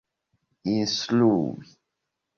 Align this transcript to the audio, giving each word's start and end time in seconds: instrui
instrui 0.73 1.47